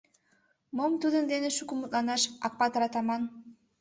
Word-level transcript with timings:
Мом 0.77 0.91
тудын 1.01 1.23
дене 1.31 1.49
шуко 1.57 1.73
мутланаш, 1.77 2.23
Акпатыр-атаман! 2.45 3.21